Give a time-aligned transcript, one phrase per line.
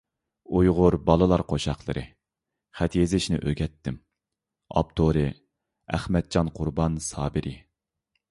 [0.59, 2.01] ئۇيغۇر بالىلار قوشاقلىرى:
[2.79, 3.99] «خەت يېزىشنى ئۆگەتتىم»،
[4.81, 5.25] ئاپتورى:
[5.99, 7.55] ئەخمەتجان قۇربان سابىرى